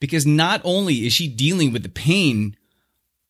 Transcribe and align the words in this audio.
because 0.00 0.26
not 0.26 0.60
only 0.64 1.06
is 1.06 1.12
she 1.12 1.28
dealing 1.28 1.72
with 1.72 1.82
the 1.82 1.88
pain 1.88 2.56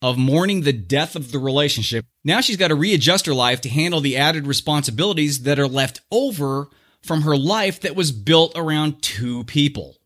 of 0.01 0.17
mourning 0.17 0.63
the 0.63 0.73
death 0.73 1.15
of 1.15 1.33
the 1.33 1.39
relationship, 1.39 2.07
now 2.25 2.41
she's 2.41 2.57
got 2.57 2.69
to 2.69 2.75
readjust 2.75 3.27
her 3.27 3.35
life 3.35 3.61
to 3.61 3.69
handle 3.69 4.01
the 4.01 4.17
added 4.17 4.47
responsibilities 4.47 5.43
that 5.43 5.59
are 5.59 5.69
left 5.69 6.01
over 6.11 6.69
from 7.03 7.23
her 7.23 7.37
life 7.37 7.81
that 7.81 7.97
was 7.97 8.13
built 8.13 8.53
around 8.57 9.03
two 9.03 9.45
people. 9.45 9.97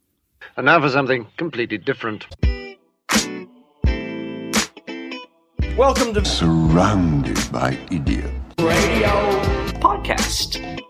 And 0.56 0.66
now 0.66 0.80
for 0.80 0.88
something 0.88 1.26
completely 1.36 1.78
different. 1.78 2.26
Welcome 5.76 6.14
to 6.14 6.24
surrounded 6.24 7.38
by 7.50 7.76
idiots. 7.90 8.30
Radio 8.60 9.08
Podcast. 9.80 10.80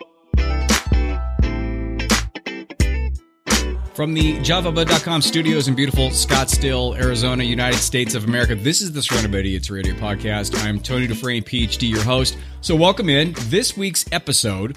From 3.94 4.12
the 4.12 4.38
JavaBud.com 4.38 5.22
studios 5.22 5.68
in 5.68 5.74
beautiful 5.74 6.08
Scottsdale, 6.08 6.98
Arizona, 6.98 7.44
United 7.44 7.78
States 7.78 8.14
of 8.14 8.24
America, 8.24 8.56
this 8.56 8.82
is 8.82 8.92
the 8.92 9.00
Surrounded 9.00 9.30
by 9.30 9.38
Idiots 9.38 9.70
Radio 9.70 9.94
Podcast. 9.94 10.60
I'm 10.64 10.80
Tony 10.80 11.06
Dufresne, 11.06 11.42
PhD, 11.42 11.90
your 11.90 12.02
host. 12.02 12.36
So, 12.60 12.74
welcome 12.74 13.08
in. 13.08 13.34
This 13.42 13.76
week's 13.76 14.04
episode, 14.10 14.76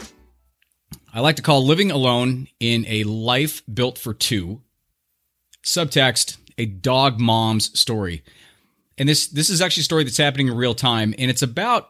I 1.13 1.21
like 1.21 1.35
to 1.37 1.41
call 1.41 1.65
Living 1.65 1.89
Alone 1.89 2.47
in 2.59 2.85
a 2.87 3.03
Life 3.05 3.63
Built 3.73 3.97
for 3.97 4.13
Two. 4.13 4.61
Subtext, 5.63 6.37
a 6.59 6.67
dog 6.67 7.19
mom's 7.19 7.77
story 7.77 8.23
and 8.97 9.07
this 9.07 9.27
this 9.27 9.49
is 9.49 9.61
actually 9.61 9.81
a 9.81 9.85
story 9.85 10.03
that's 10.03 10.17
happening 10.17 10.47
in 10.47 10.55
real 10.55 10.73
time 10.73 11.13
and 11.17 11.29
it's 11.29 11.41
about 11.41 11.89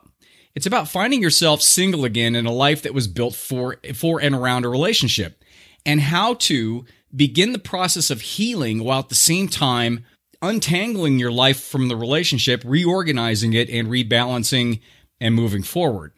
it's 0.55 0.65
about 0.65 0.87
finding 0.87 1.21
yourself 1.21 1.61
single 1.61 2.05
again 2.05 2.35
in 2.35 2.45
a 2.45 2.51
life 2.51 2.81
that 2.81 2.93
was 2.93 3.07
built 3.07 3.35
for 3.35 3.77
for 3.93 4.19
and 4.21 4.35
around 4.35 4.65
a 4.65 4.69
relationship 4.69 5.43
and 5.85 6.01
how 6.01 6.33
to 6.35 6.85
begin 7.15 7.53
the 7.53 7.59
process 7.59 8.09
of 8.09 8.21
healing 8.21 8.83
while 8.83 8.99
at 8.99 9.09
the 9.09 9.15
same 9.15 9.47
time 9.47 10.05
untangling 10.41 11.17
your 11.17 11.31
life 11.31 11.59
from 11.59 11.87
the 11.87 11.95
relationship 11.95 12.61
reorganizing 12.65 13.53
it 13.53 13.69
and 13.69 13.87
rebalancing 13.87 14.81
and 15.19 15.33
moving 15.33 15.63
forward 15.63 16.13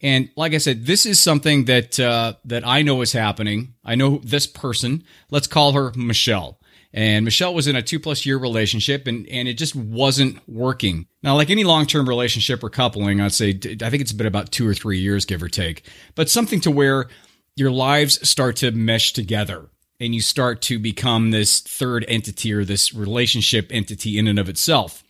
and 0.00 0.30
like 0.36 0.52
I 0.52 0.58
said, 0.58 0.86
this 0.86 1.06
is 1.06 1.18
something 1.18 1.64
that 1.66 1.98
uh, 1.98 2.34
that 2.44 2.66
I 2.66 2.82
know 2.82 3.00
is 3.02 3.12
happening. 3.12 3.74
I 3.84 3.94
know 3.94 4.20
this 4.22 4.46
person. 4.46 5.04
Let's 5.30 5.46
call 5.46 5.72
her 5.72 5.92
Michelle. 5.96 6.60
And 6.92 7.24
Michelle 7.24 7.54
was 7.54 7.66
in 7.66 7.76
a 7.76 7.82
two 7.82 8.00
plus 8.00 8.24
year 8.24 8.38
relationship 8.38 9.06
and, 9.06 9.26
and 9.28 9.48
it 9.48 9.54
just 9.54 9.74
wasn't 9.74 10.38
working. 10.48 11.06
Now, 11.22 11.34
like 11.34 11.50
any 11.50 11.64
long 11.64 11.86
term 11.86 12.08
relationship 12.08 12.62
or 12.62 12.70
coupling, 12.70 13.20
I'd 13.20 13.32
say, 13.32 13.50
I 13.50 13.90
think 13.90 14.00
it's 14.00 14.12
been 14.12 14.26
about 14.26 14.52
two 14.52 14.66
or 14.66 14.74
three 14.74 14.98
years, 14.98 15.24
give 15.24 15.42
or 15.42 15.48
take, 15.48 15.88
but 16.14 16.30
something 16.30 16.60
to 16.60 16.70
where 16.70 17.08
your 17.54 17.70
lives 17.70 18.26
start 18.26 18.56
to 18.56 18.70
mesh 18.70 19.12
together 19.12 19.68
and 20.00 20.14
you 20.14 20.20
start 20.20 20.62
to 20.62 20.78
become 20.78 21.30
this 21.30 21.60
third 21.60 22.04
entity 22.08 22.52
or 22.52 22.64
this 22.64 22.94
relationship 22.94 23.68
entity 23.70 24.18
in 24.18 24.28
and 24.28 24.38
of 24.38 24.48
itself. 24.48 25.02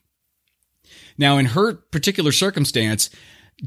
Now, 1.19 1.39
in 1.39 1.47
her 1.47 1.75
particular 1.75 2.33
circumstance, 2.33 3.11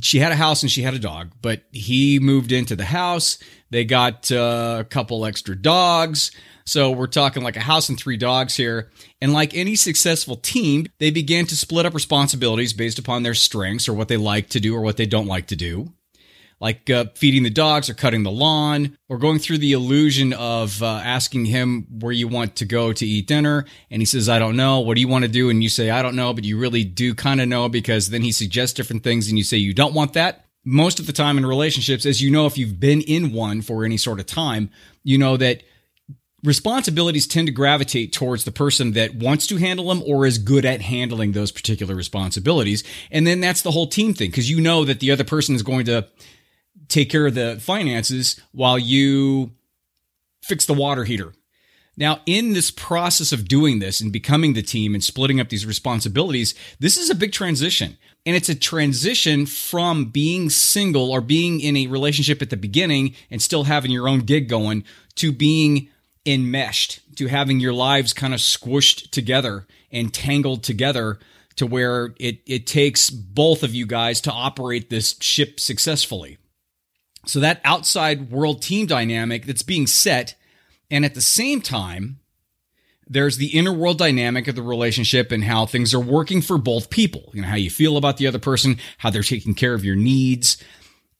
she 0.01 0.19
had 0.19 0.31
a 0.31 0.35
house 0.35 0.61
and 0.61 0.71
she 0.71 0.83
had 0.83 0.93
a 0.93 0.99
dog, 0.99 1.31
but 1.41 1.63
he 1.71 2.19
moved 2.19 2.51
into 2.51 2.75
the 2.75 2.85
house. 2.85 3.39
They 3.71 3.85
got 3.85 4.31
uh, 4.31 4.77
a 4.81 4.83
couple 4.83 5.25
extra 5.25 5.55
dogs. 5.55 6.31
So 6.65 6.91
we're 6.91 7.07
talking 7.07 7.41
like 7.41 7.57
a 7.57 7.61
house 7.61 7.89
and 7.89 7.97
three 7.97 8.17
dogs 8.17 8.55
here. 8.55 8.91
And 9.19 9.33
like 9.33 9.55
any 9.55 9.75
successful 9.75 10.35
team, 10.35 10.85
they 10.99 11.09
began 11.09 11.47
to 11.47 11.55
split 11.55 11.87
up 11.87 11.95
responsibilities 11.95 12.73
based 12.73 12.99
upon 12.99 13.23
their 13.23 13.33
strengths 13.33 13.89
or 13.89 13.93
what 13.93 14.07
they 14.07 14.17
like 14.17 14.49
to 14.49 14.59
do 14.59 14.75
or 14.75 14.81
what 14.81 14.97
they 14.97 15.07
don't 15.07 15.25
like 15.25 15.47
to 15.47 15.55
do. 15.55 15.91
Like 16.59 16.89
uh, 16.89 17.05
feeding 17.15 17.43
the 17.43 17.49
dogs 17.49 17.89
or 17.89 17.93
cutting 17.93 18.23
the 18.23 18.31
lawn 18.31 18.97
or 19.07 19.17
going 19.17 19.39
through 19.39 19.59
the 19.59 19.71
illusion 19.71 20.33
of 20.33 20.83
uh, 20.83 20.87
asking 20.87 21.45
him 21.45 21.87
where 21.99 22.11
you 22.11 22.27
want 22.27 22.57
to 22.57 22.65
go 22.65 22.91
to 22.91 23.05
eat 23.05 23.27
dinner. 23.27 23.65
And 23.89 24.01
he 24.01 24.05
says, 24.05 24.27
I 24.27 24.39
don't 24.39 24.57
know. 24.57 24.81
What 24.81 24.95
do 24.95 25.01
you 25.01 25.07
want 25.07 25.23
to 25.23 25.31
do? 25.31 25.49
And 25.49 25.63
you 25.63 25.69
say, 25.69 25.89
I 25.89 26.01
don't 26.01 26.17
know, 26.17 26.33
but 26.33 26.43
you 26.43 26.57
really 26.57 26.83
do 26.83 27.15
kind 27.15 27.39
of 27.39 27.47
know 27.47 27.69
because 27.69 28.09
then 28.09 28.23
he 28.23 28.33
suggests 28.33 28.73
different 28.73 29.03
things 29.03 29.29
and 29.29 29.37
you 29.37 29.43
say, 29.43 29.57
you 29.57 29.73
don't 29.73 29.93
want 29.93 30.13
that 30.13 30.45
most 30.65 30.99
of 30.99 31.07
the 31.07 31.13
time 31.13 31.37
in 31.37 31.45
relationships, 31.45 32.05
as 32.05 32.21
you 32.21 32.29
know, 32.29 32.45
if 32.45 32.57
you've 32.57 32.79
been 32.79 33.01
in 33.01 33.33
one 33.33 33.61
for 33.61 33.85
any 33.85 33.97
sort 33.97 34.19
of 34.19 34.25
time, 34.25 34.69
you 35.03 35.17
know 35.17 35.37
that 35.37 35.63
responsibilities 36.43 37.27
tend 37.27 37.47
to 37.47 37.53
gravitate 37.53 38.13
towards 38.13 38.43
the 38.43 38.51
person 38.51 38.93
that 38.93 39.15
wants 39.15 39.47
to 39.47 39.57
handle 39.57 39.87
them 39.87 40.03
or 40.05 40.25
is 40.25 40.37
good 40.37 40.65
at 40.65 40.81
handling 40.81 41.31
those 41.31 41.51
particular 41.51 41.95
responsibilities. 41.95 42.83
And 43.11 43.25
then 43.25 43.41
that's 43.41 43.61
the 43.61 43.71
whole 43.71 43.87
team 43.87 44.13
thing 44.13 44.29
because 44.29 44.49
you 44.49 44.61
know 44.61 44.85
that 44.85 44.99
the 44.99 45.11
other 45.11 45.23
person 45.23 45.55
is 45.55 45.63
going 45.63 45.85
to 45.85 46.07
take 46.89 47.09
care 47.09 47.27
of 47.27 47.35
the 47.35 47.57
finances 47.61 48.39
while 48.51 48.77
you 48.77 49.51
fix 50.43 50.65
the 50.65 50.73
water 50.73 51.05
heater. 51.05 51.33
Now, 51.95 52.21
in 52.25 52.53
this 52.53 52.71
process 52.71 53.33
of 53.33 53.47
doing 53.47 53.79
this 53.79 53.99
and 53.99 54.11
becoming 54.11 54.53
the 54.53 54.61
team 54.61 54.93
and 54.93 55.03
splitting 55.03 55.41
up 55.41 55.49
these 55.49 55.65
responsibilities, 55.65 56.55
this 56.79 56.97
is 56.97 57.09
a 57.09 57.15
big 57.15 57.33
transition. 57.33 57.97
And 58.25 58.37
it's 58.37 58.47
a 58.47 58.55
transition 58.55 59.45
from 59.45 60.05
being 60.05 60.49
single 60.49 61.11
or 61.11 61.19
being 61.19 61.59
in 61.59 61.75
a 61.75 61.87
relationship 61.87 62.41
at 62.41 62.49
the 62.49 62.57
beginning 62.57 63.15
and 63.29 63.41
still 63.41 63.65
having 63.65 63.91
your 63.91 64.07
own 64.07 64.21
gig 64.21 64.47
going 64.47 64.85
to 65.15 65.33
being 65.33 65.89
enmeshed 66.25 67.01
to 67.17 67.27
having 67.27 67.59
your 67.59 67.73
lives 67.73 68.13
kind 68.13 68.33
of 68.33 68.39
squished 68.39 69.11
together 69.11 69.67
and 69.91 70.13
tangled 70.13 70.63
together 70.63 71.19
to 71.57 71.67
where 71.67 72.13
it, 72.17 72.39
it 72.45 72.65
takes 72.65 73.09
both 73.09 73.61
of 73.61 73.75
you 73.75 73.85
guys 73.85 74.21
to 74.21 74.31
operate 74.31 74.89
this 74.89 75.17
ship 75.19 75.59
successfully. 75.59 76.38
So 77.29 77.39
that 77.41 77.61
outside 77.63 78.31
world 78.31 78.61
team 78.61 78.87
dynamic 78.87 79.45
that's 79.45 79.61
being 79.61 79.87
set, 79.87 80.35
and 80.89 81.05
at 81.05 81.13
the 81.13 81.21
same 81.21 81.61
time, 81.61 82.19
there's 83.07 83.37
the 83.37 83.57
inner 83.57 83.73
world 83.73 83.97
dynamic 83.97 84.47
of 84.47 84.55
the 84.55 84.61
relationship 84.61 85.31
and 85.31 85.43
how 85.43 85.65
things 85.65 85.93
are 85.93 85.99
working 85.99 86.41
for 86.41 86.57
both 86.57 86.89
people. 86.89 87.29
You 87.33 87.41
know, 87.41 87.47
how 87.47 87.55
you 87.55 87.69
feel 87.69 87.97
about 87.97 88.17
the 88.17 88.27
other 88.27 88.39
person, 88.39 88.77
how 88.97 89.09
they're 89.09 89.23
taking 89.23 89.55
care 89.55 89.73
of 89.73 89.83
your 89.83 89.95
needs. 89.95 90.57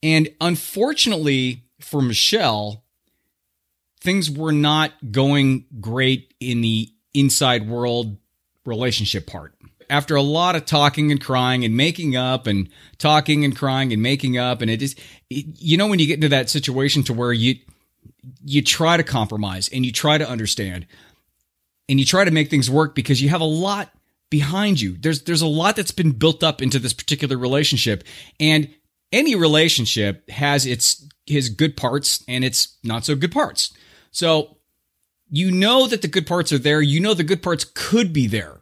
And 0.02 0.28
unfortunately 0.40 1.64
for 1.80 2.00
Michelle, 2.00 2.84
things 4.00 4.30
were 4.30 4.52
not 4.52 4.92
going 5.10 5.66
great 5.80 6.34
in 6.40 6.60
the 6.60 6.88
inside 7.12 7.68
world 7.68 8.16
relationship 8.64 9.26
part. 9.26 9.54
After 9.88 10.14
a 10.14 10.22
lot 10.22 10.54
of 10.54 10.64
talking 10.64 11.10
and 11.10 11.20
crying 11.20 11.64
and 11.64 11.76
making 11.76 12.16
up 12.16 12.46
and 12.46 12.68
talking 12.98 13.44
and 13.44 13.56
crying 13.56 13.92
and 13.92 14.00
making 14.00 14.38
up, 14.38 14.62
and 14.62 14.70
it 14.70 14.80
is, 14.80 14.94
you 15.30 15.76
know, 15.76 15.86
when 15.86 15.98
you 15.98 16.06
get 16.06 16.16
into 16.16 16.28
that 16.28 16.50
situation 16.50 17.02
to 17.04 17.14
where 17.14 17.32
you, 17.32 17.56
you 18.44 18.62
try 18.62 18.96
to 18.96 19.02
compromise 19.02 19.68
and 19.72 19.86
you 19.86 19.92
try 19.92 20.18
to 20.18 20.28
understand 20.28 20.86
and 21.88 21.98
you 21.98 22.04
try 22.04 22.24
to 22.24 22.30
make 22.30 22.50
things 22.50 22.68
work 22.68 22.94
because 22.94 23.22
you 23.22 23.28
have 23.28 23.40
a 23.40 23.44
lot 23.44 23.90
behind 24.28 24.80
you. 24.80 24.96
There's, 24.98 25.22
there's 25.22 25.42
a 25.42 25.46
lot 25.46 25.76
that's 25.76 25.92
been 25.92 26.12
built 26.12 26.42
up 26.42 26.60
into 26.60 26.78
this 26.78 26.92
particular 26.92 27.38
relationship 27.38 28.04
and 28.38 28.68
any 29.12 29.34
relationship 29.34 30.28
has 30.30 30.66
its, 30.66 31.06
his 31.26 31.48
good 31.48 31.76
parts 31.76 32.24
and 32.28 32.44
its 32.44 32.76
not 32.82 33.04
so 33.04 33.14
good 33.14 33.32
parts. 33.32 33.72
So 34.10 34.56
you 35.30 35.50
know 35.50 35.86
that 35.86 36.02
the 36.02 36.08
good 36.08 36.26
parts 36.26 36.52
are 36.52 36.58
there. 36.58 36.82
You 36.82 37.00
know 37.00 37.14
the 37.14 37.24
good 37.24 37.42
parts 37.42 37.64
could 37.64 38.12
be 38.12 38.26
there. 38.26 38.60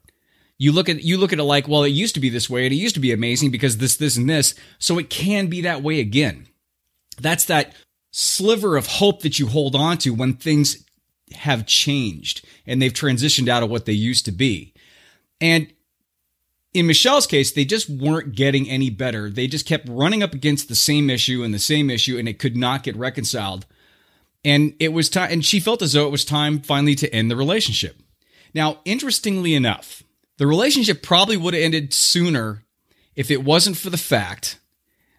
You 0.58 0.72
look 0.72 0.88
at 0.88 1.02
you 1.02 1.18
look 1.18 1.32
at 1.32 1.38
it 1.38 1.44
like, 1.44 1.68
well, 1.68 1.84
it 1.84 1.90
used 1.90 2.14
to 2.14 2.20
be 2.20 2.28
this 2.28 2.50
way 2.50 2.64
and 2.64 2.72
it 2.72 2.78
used 2.78 2.96
to 2.96 3.00
be 3.00 3.12
amazing 3.12 3.50
because 3.50 3.78
this, 3.78 3.96
this, 3.96 4.16
and 4.16 4.28
this. 4.28 4.54
So 4.78 4.98
it 4.98 5.08
can 5.08 5.46
be 5.46 5.62
that 5.62 5.82
way 5.82 6.00
again. 6.00 6.48
That's 7.20 7.44
that 7.46 7.74
sliver 8.10 8.76
of 8.76 8.86
hope 8.86 9.22
that 9.22 9.38
you 9.38 9.46
hold 9.46 9.74
on 9.74 9.98
to 9.98 10.14
when 10.14 10.34
things 10.34 10.84
have 11.34 11.66
changed 11.66 12.44
and 12.66 12.80
they've 12.80 12.92
transitioned 12.92 13.48
out 13.48 13.62
of 13.62 13.70
what 13.70 13.84
they 13.84 13.92
used 13.92 14.24
to 14.24 14.32
be. 14.32 14.72
And 15.40 15.72
in 16.74 16.86
Michelle's 16.86 17.26
case, 17.26 17.52
they 17.52 17.64
just 17.64 17.88
weren't 17.88 18.34
getting 18.34 18.68
any 18.68 18.90
better. 18.90 19.30
They 19.30 19.46
just 19.46 19.66
kept 19.66 19.88
running 19.88 20.22
up 20.22 20.34
against 20.34 20.68
the 20.68 20.74
same 20.74 21.10
issue 21.10 21.42
and 21.42 21.52
the 21.52 21.58
same 21.58 21.90
issue, 21.90 22.18
and 22.18 22.28
it 22.28 22.38
could 22.38 22.56
not 22.56 22.82
get 22.82 22.96
reconciled. 22.96 23.66
And 24.44 24.74
it 24.78 24.92
was 24.92 25.08
time, 25.08 25.32
and 25.32 25.44
she 25.44 25.60
felt 25.60 25.82
as 25.82 25.94
though 25.94 26.06
it 26.06 26.12
was 26.12 26.24
time 26.24 26.60
finally 26.60 26.94
to 26.96 27.12
end 27.12 27.30
the 27.30 27.36
relationship. 27.36 28.00
Now, 28.54 28.80
interestingly 28.84 29.54
enough, 29.54 30.02
the 30.36 30.46
relationship 30.46 31.02
probably 31.02 31.36
would 31.36 31.54
have 31.54 31.62
ended 31.62 31.92
sooner 31.92 32.64
if 33.16 33.30
it 33.30 33.42
wasn't 33.42 33.76
for 33.76 33.90
the 33.90 33.96
fact 33.96 34.60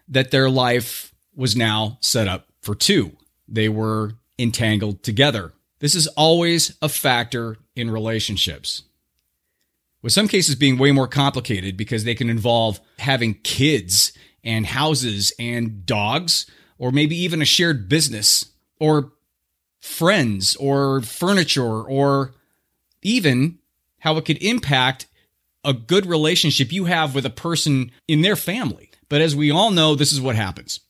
that 0.08 0.30
their 0.30 0.48
life 0.48 1.09
was 1.34 1.56
now 1.56 1.98
set 2.00 2.28
up 2.28 2.48
for 2.60 2.74
two. 2.74 3.16
They 3.48 3.68
were 3.68 4.14
entangled 4.38 5.02
together. 5.02 5.52
This 5.80 5.94
is 5.94 6.06
always 6.08 6.76
a 6.82 6.88
factor 6.88 7.56
in 7.74 7.90
relationships. 7.90 8.82
With 10.02 10.12
some 10.12 10.28
cases 10.28 10.54
being 10.54 10.78
way 10.78 10.92
more 10.92 11.08
complicated 11.08 11.76
because 11.76 12.04
they 12.04 12.14
can 12.14 12.30
involve 12.30 12.80
having 12.98 13.34
kids 13.34 14.12
and 14.42 14.66
houses 14.66 15.32
and 15.38 15.84
dogs, 15.84 16.46
or 16.78 16.90
maybe 16.90 17.16
even 17.16 17.42
a 17.42 17.46
shared 17.46 17.88
business 17.88 18.46
or 18.78 19.12
friends 19.80 20.56
or 20.56 21.02
furniture 21.02 21.82
or 21.82 22.32
even 23.02 23.58
how 23.98 24.16
it 24.16 24.24
could 24.24 24.42
impact 24.42 25.06
a 25.64 25.74
good 25.74 26.06
relationship 26.06 26.72
you 26.72 26.86
have 26.86 27.14
with 27.14 27.26
a 27.26 27.30
person 27.30 27.90
in 28.08 28.22
their 28.22 28.36
family. 28.36 28.90
But 29.08 29.20
as 29.20 29.36
we 29.36 29.50
all 29.50 29.70
know, 29.70 29.94
this 29.94 30.12
is 30.12 30.20
what 30.20 30.36
happens. 30.36 30.80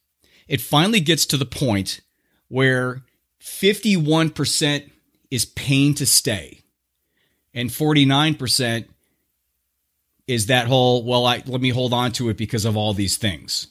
It 0.51 0.61
finally 0.61 0.99
gets 0.99 1.27
to 1.27 1.37
the 1.37 1.47
point 1.47 2.01
where 2.49 3.03
51% 3.41 4.91
is 5.31 5.45
pain 5.45 5.95
to 5.95 6.05
stay. 6.05 6.63
And 7.55 7.71
49% 7.71 8.89
is 10.27 10.47
that 10.47 10.67
whole, 10.67 11.05
well, 11.05 11.25
I, 11.25 11.45
let 11.47 11.61
me 11.61 11.71
hold 11.71 11.93
on 11.93 12.11
to 12.13 12.31
it 12.31 12.37
because 12.37 12.65
of 12.65 12.77
all 12.77 12.93
these 12.93 13.17
things. 13.17 13.69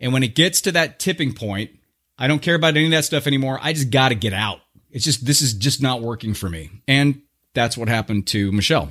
And 0.00 0.12
when 0.12 0.22
it 0.22 0.36
gets 0.36 0.60
to 0.60 0.72
that 0.72 1.00
tipping 1.00 1.32
point, 1.34 1.72
I 2.16 2.28
don't 2.28 2.40
care 2.40 2.54
about 2.54 2.76
any 2.76 2.84
of 2.84 2.92
that 2.92 3.04
stuff 3.04 3.26
anymore. 3.26 3.58
I 3.60 3.72
just 3.72 3.90
got 3.90 4.10
to 4.10 4.14
get 4.14 4.32
out. 4.32 4.60
It's 4.92 5.04
just, 5.04 5.26
this 5.26 5.42
is 5.42 5.54
just 5.54 5.82
not 5.82 6.02
working 6.02 6.34
for 6.34 6.48
me. 6.48 6.70
And 6.86 7.20
that's 7.52 7.76
what 7.76 7.88
happened 7.88 8.28
to 8.28 8.52
Michelle. 8.52 8.90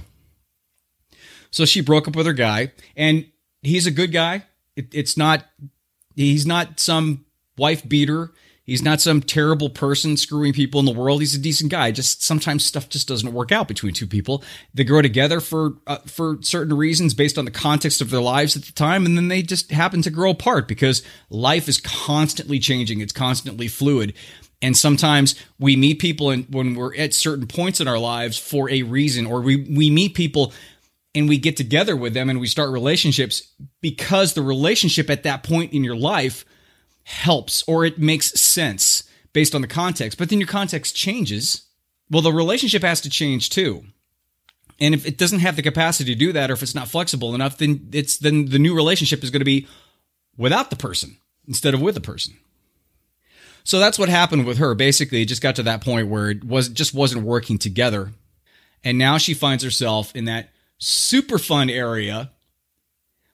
So 1.50 1.64
she 1.64 1.80
broke 1.80 2.10
up 2.10 2.16
with 2.18 2.26
her 2.26 2.34
guy, 2.34 2.74
and 2.98 3.26
he's 3.62 3.88
a 3.88 3.92
good 3.92 4.12
guy. 4.12 4.44
It, 4.76 4.94
it's 4.94 5.16
not, 5.16 5.46
he's 6.26 6.46
not 6.46 6.80
some 6.80 7.26
wife 7.58 7.88
beater. 7.88 8.32
He's 8.64 8.84
not 8.84 9.02
some 9.02 9.22
terrible 9.22 9.70
person 9.70 10.16
screwing 10.16 10.54
people 10.54 10.80
in 10.80 10.86
the 10.86 10.94
world. 10.94 11.20
He's 11.20 11.36
a 11.36 11.40
decent 11.40 11.72
guy. 11.72 11.92
Just 11.92 12.24
sometimes 12.24 12.64
stuff 12.64 12.88
just 12.90 13.08
doesn't 13.08 13.34
work 13.34 13.52
out 13.52 13.68
between 13.68 13.94
two 13.94 14.08
people. 14.08 14.44
They 14.74 14.84
grow 14.84 15.02
together 15.02 15.40
for 15.40 15.74
uh, 15.88 15.98
for 16.06 16.38
certain 16.42 16.78
reasons 16.78 17.14
based 17.14 17.38
on 17.38 17.46
the 17.46 17.52
context 17.52 18.02
of 18.02 18.12
their 18.12 18.22
lives 18.22 18.56
at 18.56 18.64
the 18.64 18.72
time, 18.72 19.06
and 19.06 19.18
then 19.18 19.28
they 19.28 19.42
just 19.42 19.72
happen 19.72 20.02
to 20.04 20.12
grow 20.12 20.30
apart 20.30 20.68
because 20.68 21.04
life 21.30 21.68
is 21.68 21.82
constantly 21.82 22.60
changing. 22.60 23.02
It's 23.02 23.12
constantly 23.12 23.68
fluid. 23.68 24.14
And 24.62 24.78
sometimes 24.78 25.36
we 25.60 25.76
meet 25.76 26.00
people 26.00 26.30
and 26.30 26.46
when 26.54 26.76
we're 26.76 26.96
at 26.96 27.16
certain 27.16 27.48
points 27.48 27.82
in 27.82 27.88
our 27.88 27.98
lives 27.98 28.38
for 28.38 28.70
a 28.70 28.84
reason, 28.84 29.26
or 29.26 29.42
we, 29.42 29.56
we 29.56 29.90
meet 29.90 30.14
people 30.14 30.54
and 31.14 31.28
we 31.28 31.38
get 31.38 31.58
together 31.58 31.96
with 31.96 32.14
them 32.14 32.30
and 32.30 32.40
we 32.40 32.48
start 32.48 32.70
relationships 32.70 33.52
because 33.82 34.34
the 34.34 34.42
relationship 34.42 35.10
at 35.10 35.24
that 35.24 35.44
point 35.44 35.74
in 35.74 35.84
your 35.84 35.96
life 35.96 36.46
helps 37.04 37.64
or 37.68 37.84
it 37.86 38.00
makes 38.00 38.40
sense 38.40 39.04
based 39.34 39.56
on 39.56 39.62
the 39.62 39.68
context. 39.68 40.18
But 40.18 40.30
then 40.30 40.40
your 40.40 40.48
context 40.48 40.96
changes. 40.96 41.68
Well, 42.10 42.22
the 42.22 42.32
relationship 42.32 42.82
has 42.84 43.02
to 43.02 43.10
change 43.10 43.50
too. 43.50 43.84
And 44.80 44.96
if 44.96 45.06
it 45.06 45.18
doesn't 45.18 45.40
have 45.40 45.56
the 45.56 45.62
capacity 45.62 46.14
to 46.14 46.20
do 46.20 46.34
that, 46.34 46.50
or 46.50 46.54
if 46.54 46.64
it's 46.64 46.76
not 46.76 46.88
flexible 46.88 47.36
enough, 47.36 47.58
then 47.58 47.90
it's 47.92 48.18
then 48.18 48.46
the 48.46 48.58
new 48.58 48.76
relationship 48.76 49.24
is 49.24 49.30
going 49.30 49.42
to 49.42 49.46
be 49.46 49.68
without 50.38 50.72
the 50.72 50.76
person 50.76 51.18
instead 51.48 51.74
of 51.74 51.82
with 51.82 51.94
the 51.94 52.02
person. 52.02 52.36
So 53.64 53.78
that's 53.78 54.00
what 54.00 54.10
happened 54.10 54.46
with 54.46 54.58
her. 54.58 54.74
Basically, 54.74 55.22
it 55.22 55.28
just 55.28 55.42
got 55.42 55.56
to 55.58 55.64
that 55.64 55.84
point 55.84 56.08
where 56.08 56.32
it 56.32 56.44
was 56.44 56.68
just 56.68 56.96
wasn't 56.96 57.24
working 57.24 57.60
together. 57.60 58.12
And 58.84 58.98
now 58.98 59.20
she 59.20 59.36
finds 59.36 59.64
herself 59.64 60.16
in 60.16 60.26
that 60.26 60.50
super 60.82 61.38
fun 61.38 61.70
area, 61.70 62.32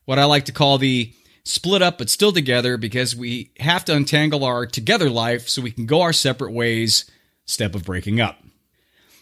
what 0.05 0.19
I 0.19 0.25
like 0.25 0.45
to 0.45 0.51
call 0.51 0.77
the 0.77 1.13
split 1.43 1.81
up 1.81 1.97
but 1.97 2.09
still 2.09 2.33
together 2.33 2.77
because 2.77 3.15
we 3.15 3.51
have 3.59 3.85
to 3.85 3.95
untangle 3.95 4.43
our 4.43 4.65
together 4.65 5.09
life 5.09 5.47
so 5.47 5.61
we 5.61 5.71
can 5.71 5.85
go 5.85 6.01
our 6.01 6.13
separate 6.13 6.51
ways 6.51 7.09
step 7.45 7.73
of 7.73 7.85
breaking 7.85 8.19
up. 8.19 8.37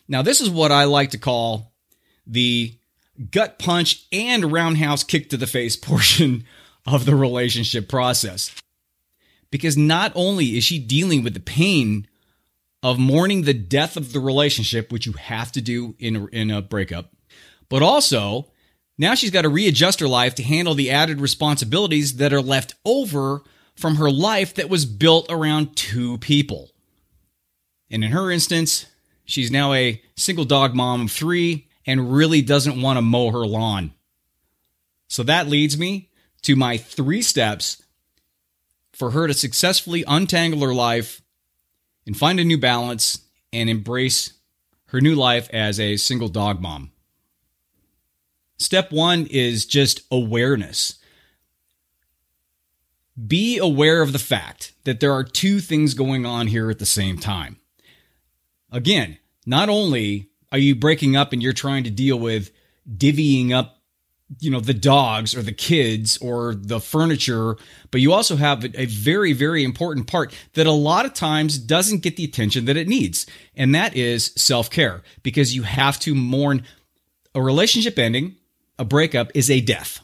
Now, 0.07 0.22
this 0.22 0.42
is 0.42 0.50
what 0.50 0.72
I 0.72 0.86
like 0.86 1.12
to 1.12 1.18
call 1.18 1.74
the 2.27 2.75
gut 3.31 3.60
punch 3.60 4.06
and 4.12 4.51
roundhouse 4.51 5.04
kick 5.04 5.30
to 5.30 5.38
the 5.38 5.48
face 5.48 5.75
portion 5.75 6.45
of 6.86 7.06
the 7.06 7.16
relationship 7.16 7.88
process. 7.88 8.54
Because 9.51 9.77
not 9.77 10.12
only 10.16 10.57
is 10.57 10.63
she 10.63 10.80
dealing 10.80 11.24
with 11.24 11.33
the 11.33 11.39
pain 11.39 12.07
of 12.83 13.00
mourning 13.00 13.44
the 13.44 13.54
death 13.54 13.95
of 13.95 14.12
the 14.12 14.19
relationship, 14.19 14.92
which 14.92 15.06
you 15.06 15.13
have 15.13 15.51
to 15.54 15.62
do 15.62 15.95
in 15.98 16.27
in 16.30 16.51
a 16.51 16.62
breakup, 16.62 17.14
but 17.69 17.81
also 17.81 18.47
now 18.97 19.15
she's 19.15 19.31
got 19.31 19.41
to 19.41 19.50
readjust 19.50 20.00
her 20.00 20.07
life 20.07 20.35
to 20.35 20.44
handle 20.44 20.73
the 20.73 20.91
added 20.91 21.19
responsibilities 21.19 22.17
that 22.17 22.33
are 22.33 22.41
left 22.41 22.75
over 22.85 23.44
from 23.75 23.95
her 23.95 24.09
life 24.09 24.53
that 24.56 24.69
was 24.69 24.85
built 24.85 25.25
around 25.29 25.75
two 25.75 26.17
people. 26.19 26.71
And 27.89 28.03
in 28.03 28.12
her 28.12 28.31
instance, 28.31 28.85
she's 29.25 29.51
now 29.51 29.73
a 29.73 30.01
single 30.15 30.45
dog 30.45 30.73
mom 30.73 31.01
of 31.01 31.12
three 31.12 31.67
and 31.85 32.13
really 32.13 32.41
doesn't 32.41 32.81
want 32.81 32.97
to 32.97 33.01
mow 33.01 33.31
her 33.31 33.45
lawn. 33.45 33.94
So 35.07 35.23
that 35.23 35.47
leads 35.47 35.77
me 35.77 36.09
to 36.44 36.56
my 36.56 36.77
three 36.77 37.21
steps 37.21 37.83
for 38.94 39.12
her 39.12 39.27
to 39.27 39.33
successfully 39.33 40.03
untangle 40.07 40.62
her 40.62 40.73
life 40.73 41.21
and 42.07 42.17
find 42.17 42.39
a 42.39 42.45
new 42.45 42.57
balance 42.57 43.19
and 43.51 43.69
embrace 43.69 44.33
her 44.88 45.01
new 45.01 45.15
life 45.15 45.50
as 45.51 45.79
a 45.79 45.97
single 45.97 46.29
dog 46.29 46.62
mom. 46.62 46.91
Step 48.57 48.92
one 48.92 49.28
is 49.28 49.66
just 49.66 50.02
awareness. 50.12 50.98
Be 53.28 53.57
aware 53.57 54.02
of 54.02 54.13
the 54.13 54.19
fact 54.19 54.74
that 54.84 55.00
there 55.00 55.13
are 55.13 55.24
two 55.24 55.60
things 55.60 55.94
going 55.94 56.25
on 56.25 56.48
here 56.48 56.69
at 56.69 56.80
the 56.80 56.86
same 56.86 57.18
time. 57.18 57.57
Again, 58.72 59.18
not 59.46 59.69
only 59.69 60.30
are 60.52 60.57
you 60.57 60.75
breaking 60.75 61.16
up 61.16 61.34
and 61.34 61.42
you're 61.42 61.54
trying 61.54 61.84
to 61.84 61.92
deal 61.92 62.18
with 62.18 62.52
divvying 62.90 63.52
up 63.52 63.81
you 64.40 64.50
know 64.50 64.60
the 64.60 64.74
dogs 64.74 65.36
or 65.36 65.44
the 65.44 65.51
kids 65.51 66.18
or 66.18 66.56
the 66.56 66.80
furniture 66.80 67.56
but 67.92 68.01
you 68.01 68.12
also 68.12 68.36
have 68.36 68.66
a 68.75 68.86
very 68.86 69.34
very 69.34 69.63
important 69.63 70.08
part 70.08 70.34
that 70.54 70.66
a 70.66 70.72
lot 70.72 71.06
of 71.06 71.13
times 71.13 71.60
doesn't 71.60 72.01
get 72.01 72.16
the 72.16 72.24
attention 72.24 72.66
that 72.66 72.75
it 72.75 72.88
needs 72.88 73.28
and 73.56 73.75
that 73.75 73.96
is 73.96 74.34
self-care 74.36 75.04
because 75.22 75.56
you 75.56 75.62
have 75.62 76.00
to 76.00 76.16
mourn 76.16 76.63
a 77.36 77.42
relationship 77.42 78.00
ending 78.00 78.36
a 78.77 78.86
breakup 78.86 79.31
is 79.33 79.50
a 79.50 79.62
death. 79.62 80.00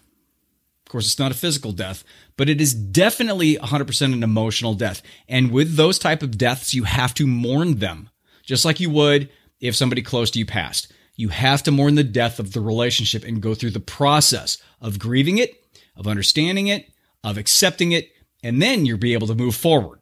Of 0.86 0.92
course, 0.92 1.06
it's 1.06 1.20
not 1.20 1.32
a 1.32 1.36
physical 1.36 1.72
death, 1.72 2.04
but 2.38 2.50
it 2.50 2.60
is 2.60 2.74
definitely 2.74 3.56
100% 3.56 4.14
an 4.14 4.24
emotional 4.24 4.74
death. 4.74 5.02
And 5.28 5.52
with 5.52 5.76
those 5.76 5.98
type 6.00 6.22
of 6.22 6.38
deaths, 6.38 6.74
you 6.74 6.84
have 6.84 7.14
to 7.16 7.28
mourn 7.28 7.80
them, 7.80 8.10
just 8.44 8.66
like 8.66 8.80
you 8.80 8.90
would 8.90 9.30
if 9.60 9.76
somebody 9.76 10.02
close 10.02 10.32
to 10.32 10.40
you 10.40 10.46
passed. 10.46 10.92
You 11.16 11.30
have 11.30 11.64
to 11.64 11.72
mourn 11.72 11.96
the 11.96 12.04
death 12.04 12.40
of 12.40 12.54
the 12.54 12.62
relationship 12.62 13.24
and 13.24 13.42
go 13.42 13.54
through 13.54 13.72
the 13.72 13.80
process 13.80 14.58
of 14.82 15.00
grieving 15.00 15.38
it, 15.38 15.64
of 15.96 16.08
understanding 16.08 16.68
it, 16.68 16.90
of 17.24 17.38
accepting 17.38 17.92
it, 17.92 18.12
and 18.44 18.62
then 18.62 18.86
you'll 18.86 18.98
be 18.98 19.14
able 19.14 19.28
to 19.28 19.36
move 19.36 19.56
forward. 19.56 20.00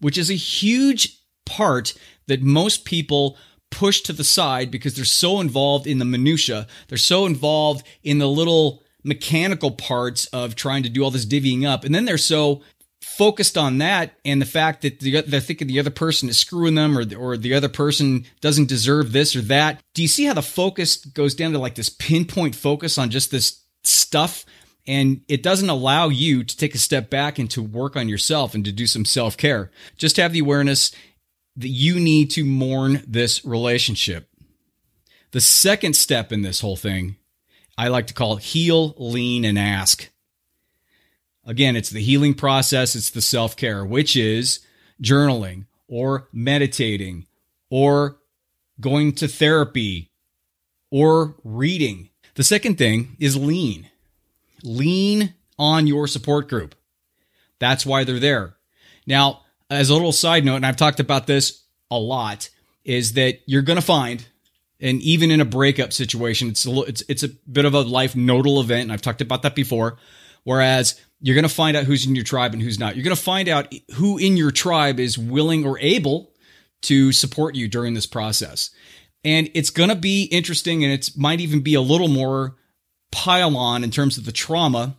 Which 0.00 0.18
is 0.18 0.30
a 0.30 0.34
huge 0.34 1.20
part 1.44 1.94
that 2.26 2.42
most 2.42 2.84
people 2.84 3.36
pushed 3.74 4.06
to 4.06 4.12
the 4.12 4.22
side 4.22 4.70
because 4.70 4.94
they're 4.94 5.04
so 5.04 5.40
involved 5.40 5.86
in 5.88 5.98
the 5.98 6.04
minutia. 6.04 6.68
They're 6.86 6.96
so 6.96 7.26
involved 7.26 7.84
in 8.04 8.18
the 8.18 8.28
little 8.28 8.84
mechanical 9.02 9.72
parts 9.72 10.26
of 10.26 10.54
trying 10.54 10.84
to 10.84 10.88
do 10.88 11.02
all 11.02 11.10
this 11.10 11.26
divvying 11.26 11.66
up. 11.66 11.84
And 11.84 11.92
then 11.92 12.04
they're 12.04 12.16
so 12.16 12.62
focused 13.02 13.58
on 13.58 13.78
that 13.78 14.12
and 14.24 14.40
the 14.40 14.46
fact 14.46 14.82
that 14.82 15.00
the, 15.00 15.22
they're 15.22 15.40
thinking 15.40 15.66
the 15.66 15.80
other 15.80 15.90
person 15.90 16.28
is 16.28 16.38
screwing 16.38 16.76
them 16.76 16.96
or 16.96 17.04
the, 17.04 17.16
or 17.16 17.36
the 17.36 17.52
other 17.52 17.68
person 17.68 18.24
doesn't 18.40 18.68
deserve 18.68 19.10
this 19.10 19.34
or 19.34 19.42
that. 19.42 19.82
Do 19.92 20.02
you 20.02 20.08
see 20.08 20.24
how 20.24 20.34
the 20.34 20.40
focus 20.40 20.96
goes 20.96 21.34
down 21.34 21.52
to 21.52 21.58
like 21.58 21.74
this 21.74 21.90
pinpoint 21.90 22.54
focus 22.54 22.96
on 22.96 23.10
just 23.10 23.32
this 23.32 23.60
stuff? 23.82 24.46
And 24.86 25.22
it 25.28 25.42
doesn't 25.42 25.68
allow 25.70 26.08
you 26.08 26.44
to 26.44 26.56
take 26.56 26.74
a 26.76 26.78
step 26.78 27.10
back 27.10 27.40
and 27.40 27.50
to 27.50 27.62
work 27.62 27.96
on 27.96 28.08
yourself 28.08 28.54
and 28.54 28.64
to 28.64 28.72
do 28.72 28.86
some 28.86 29.04
self 29.04 29.36
care. 29.36 29.70
Just 29.96 30.16
have 30.18 30.32
the 30.32 30.40
awareness 30.40 30.92
that 31.56 31.68
you 31.68 32.00
need 32.00 32.30
to 32.32 32.44
mourn 32.44 33.02
this 33.06 33.44
relationship. 33.44 34.28
The 35.30 35.40
second 35.40 35.94
step 35.96 36.32
in 36.32 36.42
this 36.42 36.60
whole 36.60 36.76
thing, 36.76 37.16
I 37.76 37.88
like 37.88 38.06
to 38.08 38.14
call 38.14 38.36
heal, 38.36 38.94
lean, 38.98 39.44
and 39.44 39.58
ask. 39.58 40.10
Again, 41.44 41.76
it's 41.76 41.90
the 41.90 42.02
healing 42.02 42.34
process, 42.34 42.94
it's 42.96 43.10
the 43.10 43.20
self 43.22 43.56
care, 43.56 43.84
which 43.84 44.16
is 44.16 44.60
journaling 45.02 45.66
or 45.88 46.28
meditating 46.32 47.26
or 47.70 48.16
going 48.80 49.12
to 49.12 49.28
therapy 49.28 50.10
or 50.90 51.36
reading. 51.44 52.10
The 52.34 52.44
second 52.44 52.78
thing 52.78 53.16
is 53.18 53.36
lean. 53.36 53.90
Lean 54.62 55.34
on 55.58 55.86
your 55.86 56.06
support 56.06 56.48
group. 56.48 56.74
That's 57.58 57.86
why 57.86 58.04
they're 58.04 58.18
there. 58.18 58.56
Now, 59.06 59.43
as 59.74 59.90
a 59.90 59.94
little 59.94 60.12
side 60.12 60.44
note, 60.44 60.56
and 60.56 60.66
I've 60.66 60.76
talked 60.76 61.00
about 61.00 61.26
this 61.26 61.64
a 61.90 61.98
lot, 61.98 62.50
is 62.84 63.14
that 63.14 63.40
you're 63.46 63.62
going 63.62 63.78
to 63.78 63.84
find, 63.84 64.26
and 64.80 65.00
even 65.02 65.30
in 65.30 65.40
a 65.40 65.44
breakup 65.44 65.92
situation, 65.92 66.48
it's 66.48 66.66
a, 66.66 66.80
it's 66.82 67.02
it's 67.08 67.22
a 67.22 67.28
bit 67.28 67.64
of 67.64 67.74
a 67.74 67.80
life 67.80 68.14
nodal 68.16 68.60
event, 68.60 68.82
and 68.82 68.92
I've 68.92 69.02
talked 69.02 69.20
about 69.20 69.42
that 69.42 69.54
before. 69.54 69.98
Whereas 70.44 71.00
you're 71.20 71.34
going 71.34 71.48
to 71.48 71.48
find 71.48 71.74
out 71.74 71.84
who's 71.84 72.06
in 72.06 72.14
your 72.14 72.24
tribe 72.24 72.52
and 72.52 72.62
who's 72.62 72.78
not. 72.78 72.96
You're 72.96 73.04
going 73.04 73.16
to 73.16 73.22
find 73.22 73.48
out 73.48 73.72
who 73.94 74.18
in 74.18 74.36
your 74.36 74.50
tribe 74.50 75.00
is 75.00 75.16
willing 75.16 75.64
or 75.64 75.78
able 75.78 76.34
to 76.82 77.12
support 77.12 77.54
you 77.54 77.66
during 77.66 77.94
this 77.94 78.04
process. 78.04 78.68
And 79.24 79.50
it's 79.54 79.70
going 79.70 79.88
to 79.88 79.96
be 79.96 80.24
interesting 80.24 80.84
and 80.84 80.92
it 80.92 81.10
might 81.16 81.40
even 81.40 81.60
be 81.60 81.72
a 81.74 81.80
little 81.80 82.08
more 82.08 82.56
pile 83.10 83.56
on 83.56 83.82
in 83.82 83.90
terms 83.90 84.18
of 84.18 84.26
the 84.26 84.32
trauma 84.32 84.96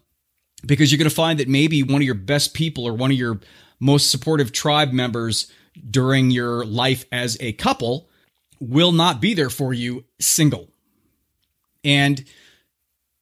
because 0.66 0.92
you're 0.92 0.98
going 0.98 1.10
to 1.10 1.16
find 1.16 1.40
that 1.40 1.48
maybe 1.48 1.84
one 1.84 2.02
of 2.02 2.06
your 2.06 2.16
best 2.16 2.56
people 2.56 2.86
or 2.86 2.94
one 2.94 3.12
of 3.12 3.18
your 3.18 3.40
most 3.80 4.10
supportive 4.10 4.52
tribe 4.52 4.92
members 4.92 5.52
during 5.90 6.32
your 6.32 6.66
life 6.66 7.06
as 7.12 7.38
a 7.40 7.54
couple 7.54 8.10
will 8.60 8.92
not 8.92 9.22
be 9.22 9.34
there 9.34 9.50
for 9.50 9.74
you 9.74 10.06
single. 10.20 10.70
And 11.84 12.26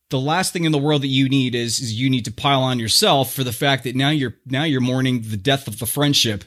the 0.10 0.20
last 0.20 0.54
thing 0.54 0.64
in 0.64 0.72
the 0.72 0.78
world 0.78 1.02
that 1.02 1.08
you 1.08 1.28
need 1.28 1.56
is, 1.56 1.80
is 1.80 2.00
you 2.00 2.10
need 2.10 2.26
to 2.26 2.32
pile 2.32 2.62
on 2.62 2.80
yourself 2.80 3.34
for 3.34 3.44
the 3.44 3.52
fact 3.52 3.84
that 3.84 3.96
now 3.96 4.10
you're 4.10 4.36
now 4.46 4.64
you're 4.64 4.82
mourning 4.82 5.22
the 5.22 5.38
death 5.38 5.68
of 5.68 5.80
the 5.80 5.88
friendship 5.88 6.44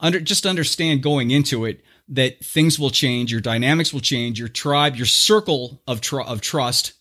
under 0.00 0.20
just 0.20 0.44
understand 0.44 1.02
going 1.02 1.30
into 1.30 1.64
it 1.64 1.82
that 2.08 2.44
things 2.44 2.78
will 2.78 2.90
change, 2.90 3.32
your 3.32 3.40
dynamics 3.40 3.92
will 3.92 4.00
change, 4.00 4.38
your 4.38 4.48
tribe, 4.48 4.96
your 4.96 5.06
circle 5.06 5.82
of 5.88 6.00
tr- 6.00 6.20
of 6.20 6.40
trust, 6.40 6.92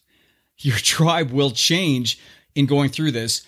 your 0.59 0.77
tribe 0.77 1.31
will 1.31 1.51
change 1.51 2.19
in 2.55 2.65
going 2.65 2.89
through 2.89 3.11
this. 3.11 3.45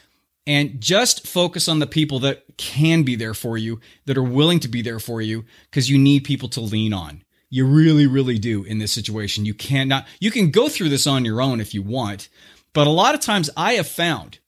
And 0.47 0.81
just 0.81 1.27
focus 1.27 1.67
on 1.67 1.79
the 1.79 1.85
people 1.85 2.19
that 2.19 2.45
can 2.57 3.03
be 3.03 3.15
there 3.15 3.35
for 3.35 3.57
you, 3.57 3.81
that 4.05 4.17
are 4.17 4.23
willing 4.23 4.59
to 4.61 4.69
be 4.69 4.81
there 4.81 4.99
for 4.99 5.21
you, 5.21 5.43
because 5.69 5.89
you 5.89 5.99
need 5.99 6.23
people 6.23 6.49
to 6.49 6.61
lean 6.61 6.93
on. 6.93 7.21
You 7.49 7.65
really, 7.65 8.07
really 8.07 8.39
do 8.39 8.63
in 8.63 8.79
this 8.79 8.93
situation. 8.93 9.45
You 9.45 9.53
cannot, 9.53 10.07
you 10.19 10.31
can 10.31 10.49
go 10.49 10.69
through 10.69 10.89
this 10.89 11.05
on 11.05 11.25
your 11.25 11.41
own 11.41 11.59
if 11.59 11.73
you 11.73 11.81
want. 11.81 12.29
But 12.73 12.87
a 12.87 12.91
lot 12.91 13.13
of 13.13 13.21
times 13.21 13.49
I 13.57 13.73
have 13.73 13.87
found 13.87 14.39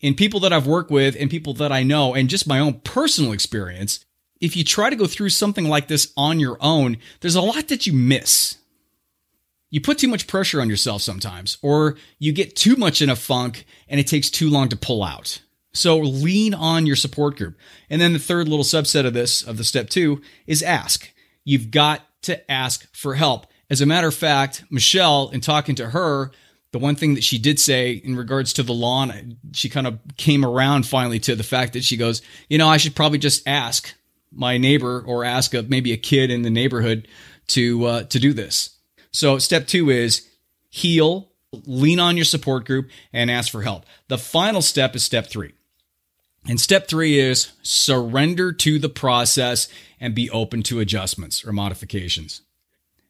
in 0.00 0.14
people 0.14 0.40
that 0.40 0.52
I've 0.52 0.66
worked 0.66 0.90
with 0.90 1.16
and 1.18 1.30
people 1.30 1.54
that 1.54 1.72
I 1.72 1.82
know 1.82 2.14
and 2.14 2.28
just 2.28 2.46
my 2.46 2.58
own 2.58 2.80
personal 2.80 3.32
experience, 3.32 4.04
if 4.40 4.56
you 4.56 4.64
try 4.64 4.90
to 4.90 4.96
go 4.96 5.06
through 5.06 5.30
something 5.30 5.68
like 5.68 5.88
this 5.88 6.12
on 6.16 6.40
your 6.40 6.58
own, 6.60 6.98
there's 7.20 7.36
a 7.36 7.40
lot 7.40 7.68
that 7.68 7.86
you 7.86 7.92
miss. 7.92 8.58
You 9.76 9.82
put 9.82 9.98
too 9.98 10.08
much 10.08 10.26
pressure 10.26 10.62
on 10.62 10.70
yourself 10.70 11.02
sometimes, 11.02 11.58
or 11.60 11.98
you 12.18 12.32
get 12.32 12.56
too 12.56 12.76
much 12.76 13.02
in 13.02 13.10
a 13.10 13.14
funk 13.14 13.66
and 13.90 14.00
it 14.00 14.06
takes 14.06 14.30
too 14.30 14.48
long 14.48 14.70
to 14.70 14.76
pull 14.76 15.04
out. 15.04 15.42
So 15.74 15.98
lean 15.98 16.54
on 16.54 16.86
your 16.86 16.96
support 16.96 17.36
group. 17.36 17.58
And 17.90 18.00
then 18.00 18.14
the 18.14 18.18
third 18.18 18.48
little 18.48 18.64
subset 18.64 19.04
of 19.04 19.12
this, 19.12 19.42
of 19.42 19.58
the 19.58 19.64
step 19.64 19.90
two, 19.90 20.22
is 20.46 20.62
ask. 20.62 21.12
You've 21.44 21.70
got 21.70 22.00
to 22.22 22.50
ask 22.50 22.90
for 22.96 23.16
help. 23.16 23.48
As 23.68 23.82
a 23.82 23.86
matter 23.86 24.08
of 24.08 24.14
fact, 24.14 24.64
Michelle, 24.70 25.28
in 25.28 25.42
talking 25.42 25.74
to 25.74 25.90
her, 25.90 26.30
the 26.72 26.78
one 26.78 26.96
thing 26.96 27.14
that 27.14 27.24
she 27.24 27.36
did 27.36 27.60
say 27.60 27.90
in 27.92 28.16
regards 28.16 28.54
to 28.54 28.62
the 28.62 28.72
lawn, 28.72 29.36
she 29.52 29.68
kind 29.68 29.86
of 29.86 29.98
came 30.16 30.42
around 30.42 30.86
finally 30.86 31.20
to 31.20 31.36
the 31.36 31.44
fact 31.44 31.74
that 31.74 31.84
she 31.84 31.98
goes, 31.98 32.22
you 32.48 32.56
know, 32.56 32.68
I 32.68 32.78
should 32.78 32.96
probably 32.96 33.18
just 33.18 33.46
ask 33.46 33.92
my 34.32 34.56
neighbor 34.56 35.04
or 35.06 35.22
ask 35.22 35.52
a, 35.52 35.64
maybe 35.64 35.92
a 35.92 35.98
kid 35.98 36.30
in 36.30 36.40
the 36.40 36.48
neighborhood 36.48 37.08
to 37.48 37.84
uh, 37.84 38.02
to 38.04 38.18
do 38.18 38.32
this. 38.32 38.70
So 39.16 39.38
step 39.38 39.66
two 39.66 39.88
is 39.88 40.28
heal, 40.68 41.30
lean 41.64 41.98
on 41.98 42.16
your 42.16 42.26
support 42.26 42.66
group, 42.66 42.90
and 43.14 43.30
ask 43.30 43.50
for 43.50 43.62
help. 43.62 43.86
The 44.08 44.18
final 44.18 44.60
step 44.60 44.94
is 44.94 45.04
step 45.04 45.28
three. 45.28 45.54
And 46.46 46.60
step 46.60 46.86
three 46.86 47.18
is 47.18 47.52
surrender 47.62 48.52
to 48.52 48.78
the 48.78 48.90
process 48.90 49.68
and 49.98 50.14
be 50.14 50.28
open 50.28 50.62
to 50.64 50.80
adjustments 50.80 51.46
or 51.46 51.52
modifications. 51.52 52.42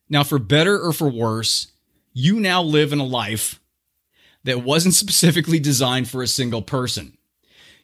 Now, 0.08 0.22
for 0.22 0.38
better 0.38 0.80
or 0.80 0.92
for 0.92 1.08
worse, 1.08 1.72
you 2.12 2.38
now 2.38 2.62
live 2.62 2.92
in 2.92 3.00
a 3.00 3.04
life 3.04 3.58
that 4.44 4.62
wasn't 4.62 4.94
specifically 5.04 5.58
designed 5.58 6.08
for 6.08 6.22
a 6.22 6.28
single 6.28 6.62
person. 6.62 7.18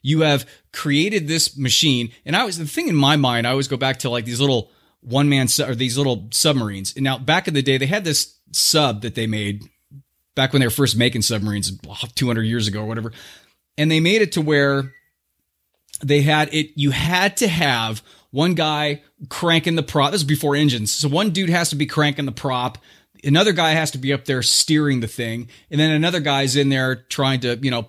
You 0.01 0.21
have 0.21 0.49
created 0.73 1.27
this 1.27 1.57
machine, 1.57 2.13
and 2.25 2.37
I 2.37 2.45
was 2.45 2.57
the 2.57 2.67
thing 2.67 2.87
in 2.87 2.95
my 2.95 3.17
mind. 3.17 3.49
I 3.49 3.51
always 3.51 3.67
go 3.67 3.77
back 3.77 3.99
to 4.01 4.11
like 4.11 4.27
these 4.27 4.41
little 4.41 4.71
one 5.03 5.29
man 5.29 5.49
or 5.67 5.75
these 5.75 5.99
little 5.99 6.29
submarines. 6.31 6.95
And 6.95 7.05
now, 7.05 7.19
back 7.19 7.49
in 7.49 7.55
the 7.55 7.63
day, 7.63 7.77
they 7.77 7.87
had 7.87 8.05
this 8.05 8.37
sub 8.53 9.03
that 9.03 9.15
they 9.15 9.27
made 9.27 9.65
back 10.35 10.53
when 10.53 10.61
they 10.61 10.67
were 10.67 10.71
first 10.71 10.97
making 10.97 11.23
submarines, 11.23 11.73
200 12.15 12.43
years 12.43 12.69
ago 12.69 12.83
or 12.83 12.87
whatever, 12.87 13.13
and 13.77 13.91
they 13.91 14.01
made 14.01 14.23
it 14.23 14.33
to 14.33 14.41
where 14.41 14.93
they 16.03 16.23
had 16.23 16.53
it. 16.55 16.71
You 16.75 16.91
had 16.91 17.37
to 17.39 17.49
have 17.49 18.03
one 18.31 18.55
guy 18.55 19.03
cranking 19.29 19.75
the 19.75 19.83
prop. 19.83 20.13
This 20.13 20.23
is 20.23 20.27
before 20.27 20.57
engines. 20.57 20.91
So 20.91 21.09
one 21.09 21.31
dude 21.31 21.51
has 21.51 21.71
to 21.71 21.77
be 21.77 21.87
cranking 21.87 22.25
the 22.25 22.33
prop. 22.33 22.79
Another 23.23 23.53
guy 23.53 23.71
has 23.71 23.93
to 23.93 23.99
be 23.99 24.13
up 24.13 24.25
there 24.25 24.43
steering 24.43 25.01
the 25.01 25.07
thing. 25.07 25.49
And 25.71 25.79
then 25.79 25.91
another 25.91 26.21
guy's 26.21 26.57
in 26.57 26.71
there 26.71 26.97
trying 26.97 27.41
to, 27.41 27.57
you 27.57 27.71
know, 27.71 27.89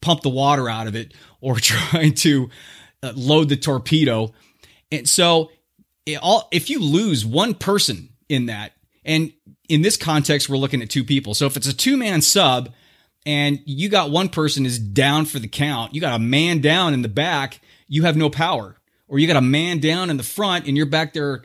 pump 0.00 0.20
the 0.22 0.28
water 0.28 0.68
out 0.68 0.86
of 0.86 0.94
it 0.94 1.12
or 1.40 1.56
trying 1.60 2.14
to 2.14 2.50
uh, 3.02 3.12
load 3.16 3.48
the 3.48 3.56
torpedo. 3.56 4.32
And 4.92 5.08
so 5.08 5.50
it 6.06 6.16
all, 6.16 6.48
if 6.52 6.70
you 6.70 6.80
lose 6.80 7.24
one 7.24 7.54
person 7.54 8.10
in 8.28 8.46
that, 8.46 8.72
and 9.04 9.32
in 9.68 9.82
this 9.82 9.96
context, 9.96 10.48
we're 10.48 10.56
looking 10.56 10.82
at 10.82 10.90
two 10.90 11.04
people. 11.04 11.34
So 11.34 11.46
if 11.46 11.56
it's 11.56 11.66
a 11.66 11.76
two 11.76 11.96
man 11.96 12.22
sub 12.22 12.72
and 13.26 13.60
you 13.64 13.88
got 13.88 14.10
one 14.10 14.28
person 14.28 14.66
is 14.66 14.78
down 14.78 15.26
for 15.26 15.38
the 15.38 15.48
count, 15.48 15.94
you 15.94 16.00
got 16.00 16.14
a 16.14 16.18
man 16.18 16.60
down 16.60 16.94
in 16.94 17.02
the 17.02 17.08
back, 17.08 17.60
you 17.88 18.04
have 18.04 18.16
no 18.16 18.30
power. 18.30 18.76
Or 19.08 19.18
you 19.18 19.26
got 19.26 19.36
a 19.36 19.42
man 19.42 19.80
down 19.80 20.10
in 20.10 20.16
the 20.16 20.22
front 20.22 20.66
and 20.66 20.76
you're 20.76 20.86
back 20.86 21.12
there 21.12 21.44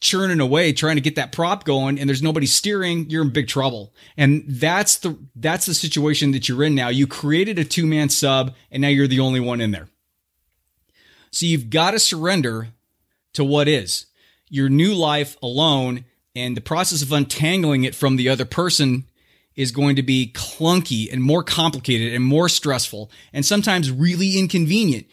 churning 0.00 0.40
away 0.40 0.72
trying 0.72 0.96
to 0.96 1.02
get 1.02 1.16
that 1.16 1.32
prop 1.32 1.64
going 1.64 1.98
and 1.98 2.08
there's 2.08 2.22
nobody 2.22 2.46
steering, 2.46 3.08
you're 3.10 3.22
in 3.22 3.30
big 3.30 3.48
trouble. 3.48 3.94
And 4.16 4.44
that's 4.46 4.98
the 4.98 5.18
that's 5.34 5.66
the 5.66 5.74
situation 5.74 6.32
that 6.32 6.48
you're 6.48 6.62
in 6.62 6.74
now. 6.74 6.88
You 6.88 7.06
created 7.06 7.58
a 7.58 7.64
two-man 7.64 8.08
sub 8.08 8.54
and 8.70 8.80
now 8.80 8.88
you're 8.88 9.06
the 9.06 9.20
only 9.20 9.40
one 9.40 9.60
in 9.60 9.70
there. 9.70 9.88
So 11.32 11.46
you've 11.46 11.70
got 11.70 11.92
to 11.92 11.98
surrender 11.98 12.68
to 13.34 13.44
what 13.44 13.68
is 13.68 14.06
your 14.50 14.68
new 14.68 14.92
life 14.94 15.36
alone 15.42 16.04
and 16.34 16.56
the 16.56 16.60
process 16.60 17.02
of 17.02 17.12
untangling 17.12 17.84
it 17.84 17.94
from 17.94 18.16
the 18.16 18.28
other 18.28 18.44
person 18.44 19.04
is 19.56 19.72
going 19.72 19.96
to 19.96 20.02
be 20.02 20.32
clunky 20.34 21.10
and 21.12 21.22
more 21.22 21.42
complicated 21.42 22.12
and 22.12 22.24
more 22.24 22.48
stressful 22.48 23.10
and 23.32 23.46
sometimes 23.46 23.90
really 23.90 24.38
inconvenient. 24.38 25.06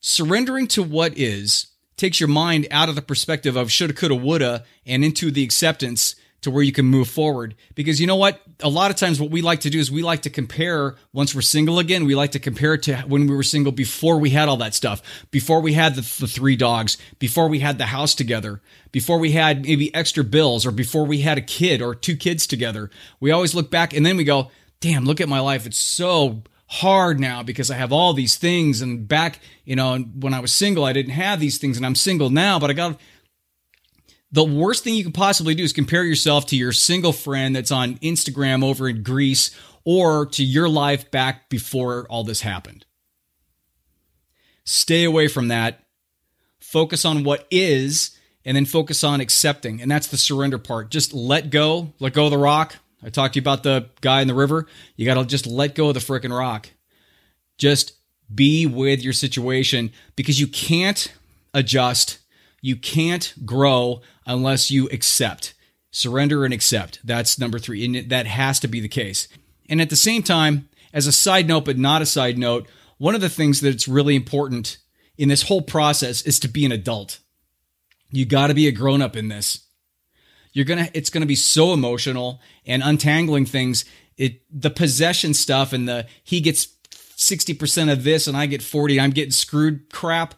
Surrendering 0.00 0.66
to 0.66 0.82
what 0.82 1.16
is 1.16 1.68
takes 1.96 2.20
your 2.20 2.28
mind 2.28 2.66
out 2.70 2.88
of 2.88 2.94
the 2.94 3.02
perspective 3.02 3.56
of 3.56 3.70
shoulda, 3.70 3.94
coulda, 3.94 4.14
woulda 4.14 4.64
and 4.84 5.04
into 5.04 5.30
the 5.30 5.44
acceptance 5.44 6.16
to 6.44 6.50
where 6.50 6.62
you 6.62 6.72
can 6.72 6.86
move 6.86 7.08
forward. 7.08 7.54
Because 7.74 8.00
you 8.00 8.06
know 8.06 8.16
what? 8.16 8.40
A 8.60 8.68
lot 8.68 8.90
of 8.90 8.96
times 8.96 9.20
what 9.20 9.30
we 9.30 9.42
like 9.42 9.60
to 9.60 9.70
do 9.70 9.78
is 9.78 9.90
we 9.90 10.02
like 10.02 10.22
to 10.22 10.30
compare 10.30 10.94
once 11.12 11.34
we're 11.34 11.40
single 11.40 11.78
again, 11.78 12.04
we 12.04 12.14
like 12.14 12.32
to 12.32 12.38
compare 12.38 12.74
it 12.74 12.82
to 12.84 12.96
when 13.02 13.26
we 13.26 13.34
were 13.34 13.42
single 13.42 13.72
before 13.72 14.18
we 14.18 14.30
had 14.30 14.48
all 14.48 14.58
that 14.58 14.74
stuff, 14.74 15.02
before 15.30 15.60
we 15.60 15.72
had 15.72 15.94
the, 15.94 16.02
the 16.20 16.28
three 16.28 16.56
dogs, 16.56 16.96
before 17.18 17.48
we 17.48 17.58
had 17.58 17.78
the 17.78 17.86
house 17.86 18.14
together, 18.14 18.60
before 18.92 19.18
we 19.18 19.32
had 19.32 19.64
maybe 19.64 19.94
extra 19.94 20.22
bills 20.22 20.64
or 20.64 20.70
before 20.70 21.04
we 21.04 21.20
had 21.20 21.38
a 21.38 21.42
kid 21.42 21.82
or 21.82 21.94
two 21.94 22.16
kids 22.16 22.46
together. 22.46 22.90
We 23.20 23.30
always 23.30 23.54
look 23.54 23.70
back 23.70 23.92
and 23.92 24.04
then 24.06 24.16
we 24.16 24.24
go, 24.24 24.50
damn, 24.80 25.04
look 25.04 25.20
at 25.20 25.28
my 25.28 25.40
life. 25.40 25.66
It's 25.66 25.78
so 25.78 26.42
hard 26.66 27.20
now 27.20 27.42
because 27.42 27.70
I 27.70 27.76
have 27.76 27.92
all 27.92 28.14
these 28.14 28.36
things 28.36 28.82
and 28.82 29.06
back, 29.06 29.40
you 29.64 29.76
know, 29.76 29.98
when 29.98 30.34
I 30.34 30.40
was 30.40 30.52
single, 30.52 30.84
I 30.84 30.92
didn't 30.92 31.12
have 31.12 31.40
these 31.40 31.58
things 31.58 31.76
and 31.76 31.86
I'm 31.86 31.94
single 31.94 32.30
now, 32.30 32.58
but 32.58 32.70
I 32.70 32.72
got 32.72 32.98
the 34.34 34.44
worst 34.44 34.82
thing 34.82 34.96
you 34.96 35.04
can 35.04 35.12
possibly 35.12 35.54
do 35.54 35.62
is 35.62 35.72
compare 35.72 36.02
yourself 36.02 36.46
to 36.46 36.56
your 36.56 36.72
single 36.72 37.12
friend 37.12 37.54
that's 37.54 37.70
on 37.70 37.94
Instagram 37.98 38.64
over 38.64 38.88
in 38.88 39.04
Greece 39.04 39.56
or 39.84 40.26
to 40.26 40.42
your 40.42 40.68
life 40.68 41.08
back 41.12 41.48
before 41.48 42.04
all 42.10 42.24
this 42.24 42.40
happened. 42.40 42.84
Stay 44.64 45.04
away 45.04 45.28
from 45.28 45.48
that. 45.48 45.84
Focus 46.58 47.04
on 47.04 47.22
what 47.22 47.46
is 47.48 48.18
and 48.44 48.56
then 48.56 48.64
focus 48.64 49.04
on 49.04 49.20
accepting. 49.20 49.80
And 49.80 49.88
that's 49.88 50.08
the 50.08 50.16
surrender 50.16 50.58
part. 50.58 50.90
Just 50.90 51.14
let 51.14 51.50
go, 51.50 51.92
let 52.00 52.12
go 52.12 52.24
of 52.24 52.32
the 52.32 52.38
rock. 52.38 52.74
I 53.04 53.10
talked 53.10 53.34
to 53.34 53.38
you 53.38 53.42
about 53.42 53.62
the 53.62 53.88
guy 54.00 54.20
in 54.20 54.26
the 54.26 54.34
river. 54.34 54.66
You 54.96 55.06
got 55.06 55.14
to 55.14 55.24
just 55.24 55.46
let 55.46 55.76
go 55.76 55.88
of 55.88 55.94
the 55.94 56.00
freaking 56.00 56.36
rock. 56.36 56.70
Just 57.56 57.92
be 58.34 58.66
with 58.66 59.00
your 59.00 59.12
situation 59.12 59.92
because 60.16 60.40
you 60.40 60.48
can't 60.48 61.14
adjust 61.52 62.18
you 62.64 62.76
can't 62.76 63.34
grow 63.44 64.00
unless 64.26 64.70
you 64.70 64.88
accept, 64.90 65.54
surrender 65.90 66.44
and 66.44 66.54
accept. 66.54 67.00
That's 67.04 67.38
number 67.38 67.58
three. 67.58 67.84
And 67.84 68.10
that 68.10 68.26
has 68.26 68.60
to 68.60 68.68
be 68.68 68.80
the 68.80 68.88
case. 68.88 69.28
And 69.68 69.80
at 69.80 69.90
the 69.90 69.96
same 69.96 70.22
time, 70.22 70.68
as 70.92 71.06
a 71.06 71.12
side 71.12 71.48
note, 71.48 71.64
but 71.64 71.78
not 71.78 72.02
a 72.02 72.06
side 72.06 72.38
note, 72.38 72.68
one 72.98 73.14
of 73.14 73.20
the 73.20 73.28
things 73.28 73.60
that's 73.60 73.88
really 73.88 74.14
important 74.14 74.78
in 75.16 75.28
this 75.28 75.42
whole 75.42 75.62
process 75.62 76.22
is 76.22 76.38
to 76.40 76.48
be 76.48 76.64
an 76.64 76.72
adult. 76.72 77.20
You 78.10 78.24
got 78.24 78.48
to 78.48 78.54
be 78.54 78.68
a 78.68 78.72
grown 78.72 79.02
up 79.02 79.16
in 79.16 79.28
this. 79.28 79.60
You're 80.52 80.64
going 80.64 80.84
to, 80.84 80.96
it's 80.96 81.10
going 81.10 81.22
to 81.22 81.26
be 81.26 81.34
so 81.34 81.72
emotional 81.72 82.40
and 82.64 82.82
untangling 82.82 83.46
things. 83.46 83.84
It, 84.16 84.42
the 84.50 84.70
possession 84.70 85.34
stuff 85.34 85.72
and 85.72 85.88
the, 85.88 86.06
he 86.22 86.40
gets 86.40 86.68
60% 87.16 87.90
of 87.90 88.04
this 88.04 88.28
and 88.28 88.36
I 88.36 88.46
get 88.46 88.62
40, 88.62 89.00
I'm 89.00 89.10
getting 89.10 89.32
screwed 89.32 89.92
crap 89.92 90.34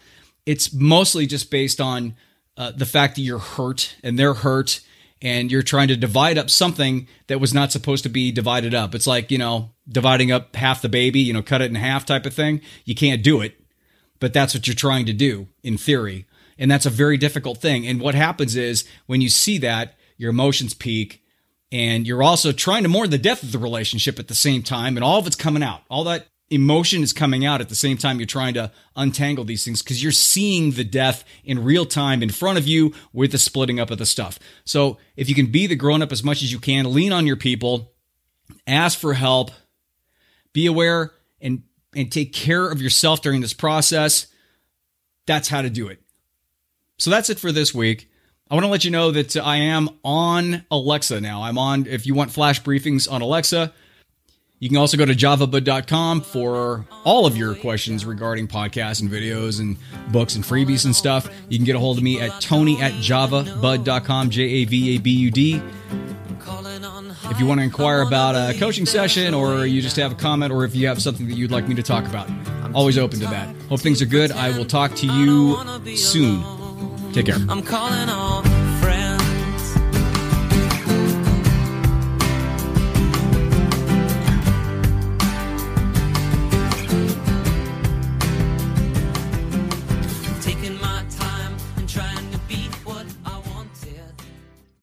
it's 0.47 0.73
mostly 0.73 1.27
just 1.27 1.51
based 1.51 1.81
on 1.81 2.15
uh, 2.57 2.73
the 2.73 2.87
fact 2.87 3.17
that 3.17 3.23
you're 3.23 3.39
hurt 3.39 3.97
and 4.03 4.19
they're 4.19 4.35
hurt 4.35 4.81
and 5.23 5.51
you're 5.51 5.63
trying 5.63 5.89
to 5.89 5.97
divide 5.97 6.39
up 6.39 6.51
something 6.51 7.09
that 7.27 7.41
was 7.41 7.55
not 7.55 7.73
supposed 7.73 8.03
to 8.03 8.09
be 8.09 8.31
divided 8.31 8.75
up. 8.75 8.95
It's 8.95 9.07
like, 9.07 9.31
you 9.31 9.39
know, 9.39 9.71
dividing 9.89 10.31
up 10.31 10.55
half 10.57 10.83
the 10.83 10.89
baby, 10.89 11.21
you 11.21 11.33
know, 11.33 11.43
cut 11.43 11.63
it 11.63 11.71
in 11.71 11.75
half 11.75 12.05
type 12.05 12.27
of 12.27 12.35
thing. 12.35 12.61
You 12.85 12.95
can't 12.95 13.23
do 13.23 13.41
it, 13.41 13.59
but 14.21 14.33
that's 14.33 14.55
what 14.55 14.67
you're 14.67 14.75
trying 14.75 15.07
to 15.07 15.13
do 15.13 15.49
in 15.63 15.79
theory. 15.79 16.27
And 16.59 16.71
that's 16.71 16.87
a 16.87 16.91
very 16.91 17.17
difficult 17.17 17.59
thing. 17.59 17.87
And 17.87 18.01
what 18.01 18.15
happens 18.15 18.57
is 18.57 18.85
when 19.07 19.21
you 19.21 19.29
see 19.29 19.59
that, 19.59 19.95
your 20.17 20.31
emotions 20.31 20.73
peak 20.73 21.23
and 21.71 22.07
you're 22.07 22.23
also 22.23 22.53
trying 22.53 22.83
to 22.83 22.89
mourn 22.89 23.11
the 23.11 23.19
death 23.19 23.43
of 23.43 23.53
the 23.53 23.59
relationship 23.59 24.19
at 24.19 24.29
the 24.29 24.35
same 24.35 24.63
time 24.63 24.97
and 24.97 25.05
all 25.05 25.19
of 25.19 25.27
it's 25.27 25.37
coming 25.37 25.63
out. 25.63 25.83
All 25.91 26.05
that 26.05 26.27
emotion 26.51 27.03
is 27.03 27.13
coming 27.13 27.45
out 27.45 27.61
at 27.61 27.69
the 27.69 27.75
same 27.75 27.97
time 27.97 28.19
you're 28.19 28.27
trying 28.27 28.55
to 28.55 28.71
untangle 28.95 29.45
these 29.45 29.65
things 29.65 29.83
because 29.83 30.03
you're 30.03 30.13
seeing 30.13 30.73
the 30.73 30.85
death 30.85 31.25
in 31.45 31.63
real 31.65 31.85
time 31.85 32.23
in 32.23 32.31
front 32.31 32.59
of 32.59 32.67
you 32.67 32.95
with 33.13 33.33
the 33.33 33.39
splitting 33.39 33.81
up 33.81 33.91
of 33.91 33.99
the 33.99 34.07
stuff. 34.07 34.39
So 34.65 34.99
if 35.17 35.29
you 35.29 35.35
can 35.35 35.47
be 35.47 35.67
the 35.67 35.75
grown 35.75 36.03
up 36.03 36.13
as 36.13 36.23
much 36.23 36.43
as 36.43 36.53
you 36.53 36.59
can, 36.59 36.93
lean 36.93 37.13
on 37.13 37.27
your 37.27 37.37
people, 37.37 37.93
ask 38.67 38.99
for 38.99 39.15
help, 39.15 39.51
be 40.53 40.67
aware 40.67 41.13
and 41.41 41.63
and 41.95 42.13
take 42.13 42.33
care 42.33 42.69
of 42.71 42.81
yourself 42.81 43.23
during 43.23 43.41
this 43.41 43.55
process. 43.55 44.27
That's 45.27 45.49
how 45.49 45.63
to 45.63 45.71
do 45.71 45.89
it. 45.89 46.01
So 46.99 47.11
that's 47.11 47.31
it 47.31 47.39
for 47.39 47.53
this 47.53 47.75
week. 47.75 48.11
I 48.49 48.55
want 48.55 48.65
to 48.65 48.71
let 48.71 48.85
you 48.85 48.91
know 48.91 49.11
that 49.11 49.37
I 49.37 49.57
am 49.57 49.89
on 50.05 50.65
Alexa 50.71 51.21
now. 51.21 51.43
I'm 51.43 51.59
on, 51.59 51.87
if 51.87 52.07
you 52.07 52.15
want 52.15 52.31
flash 52.31 52.63
briefings 52.63 53.11
on 53.11 53.21
Alexa, 53.21 53.73
you 54.59 54.69
can 54.69 54.79
also 54.79 54.97
go 54.97 55.05
to 55.05 55.15
javabud.com 55.15 56.23
for 56.23 56.87
all 57.05 57.27
of 57.27 57.37
your 57.37 57.55
questions 57.55 58.05
regarding 58.05 58.49
podcasts 58.49 59.03
and 59.03 59.11
videos 59.11 59.61
and 59.61 59.77
books 60.13 60.35
and 60.35 60.45
freebies 60.45 60.85
and 60.85 60.97
stuff. 60.97 61.29
You 61.49 61.59
can 61.59 61.67
get 61.67 61.77
a 61.77 61.79
hold 61.79 61.99
of 61.99 62.03
me 62.05 62.21
at 62.21 62.41
tony 62.41 62.81
at 62.81 62.93
javabud.com, 62.93 64.31
J 64.31 64.43
A 64.43 64.65
V 64.65 64.97
A 64.97 64.99
B 64.99 65.11
U 65.11 65.31
D. 65.31 65.63
If 67.29 67.41
you 67.41 67.47
want 67.47 67.61
to 67.61 67.65
inquire 67.65 68.01
about 68.03 68.35
a 68.35 68.59
coaching 68.59 68.87
session 68.87 69.35
or 69.35 69.67
you 69.67 69.83
just 69.83 69.97
have 69.97 70.13
a 70.13 70.15
comment 70.15 70.53
or 70.53 70.65
if 70.65 70.75
you 70.75 70.87
have 70.87 71.03
something 71.03 71.27
that 71.29 71.35
you'd 71.35 71.51
like 71.51 71.69
me 71.69 71.75
to 71.75 71.83
talk 71.83 72.07
about, 72.07 72.31
always 72.75 72.97
open 72.97 73.19
to 73.21 73.27
that. 73.27 73.55
Hope 73.69 73.81
things 73.81 74.01
are 74.01 74.07
good. 74.07 74.31
I 74.33 74.57
will 74.57 74.65
talk 74.65 74.95
to 74.97 75.07
you 75.07 75.97
soon. 75.97 76.43
Take 77.13 77.27
care. 77.27 77.37